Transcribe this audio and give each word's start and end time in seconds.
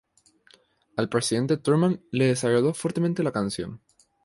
Al 0.97 1.09
presidente 1.09 1.57
Truman, 1.57 2.01
le 2.09 2.25
desagrado 2.25 2.73
fuertemente 2.73 3.21
la 3.21 3.31
canción. 3.31 3.81